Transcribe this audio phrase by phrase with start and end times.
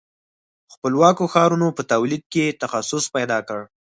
[0.73, 3.59] خپلواکو ښارونو په تولید کې تخصص پیدا کړ.